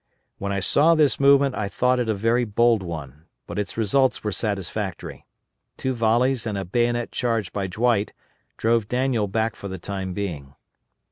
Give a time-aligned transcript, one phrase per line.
[0.39, 4.23] When I saw this movement I thought it a very bold one, but its results
[4.23, 5.27] were satisfactory.
[5.77, 8.11] Two volleys and a bayonet charge by Dwight
[8.57, 10.55] drove Daniel back for the time being.